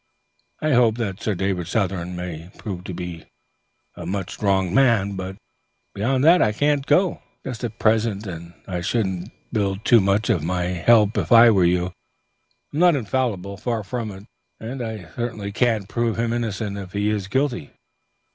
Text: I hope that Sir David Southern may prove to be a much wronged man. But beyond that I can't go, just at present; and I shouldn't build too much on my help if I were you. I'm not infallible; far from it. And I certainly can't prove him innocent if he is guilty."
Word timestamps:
I 0.63 0.71
hope 0.71 0.97
that 0.97 1.21
Sir 1.21 1.35
David 1.35 1.67
Southern 1.67 2.15
may 2.15 2.49
prove 2.57 2.83
to 2.85 2.93
be 2.95 3.25
a 3.95 4.03
much 4.03 4.41
wronged 4.41 4.73
man. 4.73 5.15
But 5.15 5.37
beyond 5.93 6.23
that 6.23 6.41
I 6.41 6.53
can't 6.53 6.87
go, 6.87 7.21
just 7.45 7.63
at 7.63 7.77
present; 7.77 8.25
and 8.25 8.55
I 8.67 8.81
shouldn't 8.81 9.31
build 9.53 9.85
too 9.85 10.01
much 10.01 10.31
on 10.31 10.43
my 10.43 10.63
help 10.69 11.19
if 11.19 11.31
I 11.31 11.51
were 11.51 11.65
you. 11.65 11.93
I'm 12.73 12.79
not 12.79 12.95
infallible; 12.95 13.57
far 13.57 13.83
from 13.83 14.09
it. 14.09 14.25
And 14.59 14.81
I 14.81 15.07
certainly 15.13 15.51
can't 15.51 15.87
prove 15.87 16.17
him 16.17 16.33
innocent 16.33 16.79
if 16.79 16.93
he 16.93 17.11
is 17.11 17.27
guilty." 17.27 17.69